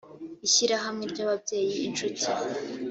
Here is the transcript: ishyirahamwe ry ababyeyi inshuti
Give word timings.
ishyirahamwe 0.47 1.03
ry 1.11 1.19
ababyeyi 1.25 1.75
inshuti 1.87 2.27